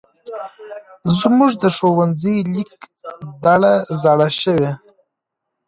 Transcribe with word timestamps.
زمونږ 1.19 1.51
د 1.63 1.65
ښونځې 1.77 2.35
لېک 2.53 2.71
دړه 3.45 3.73
زاړه 4.01 4.27
شوی. 4.41 4.69